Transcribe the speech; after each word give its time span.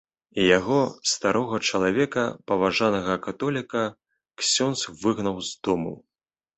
Яго, 0.57 0.77
старога 1.11 1.59
чалавека, 1.69 2.23
паважанага 2.53 3.13
католіка, 3.29 3.81
ксёндз 4.45 4.81
выгнаў 5.01 5.35
з 5.53 5.67
дому! 5.67 5.93